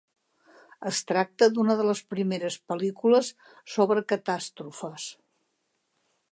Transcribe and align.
Es 0.91 1.01
tracta 1.11 1.47
d'una 1.57 1.75
de 1.81 1.85
les 1.89 2.01
primeres 2.15 2.57
pel·lícules 2.71 3.31
sobre 3.77 4.07
catàstrofes. 4.15 5.07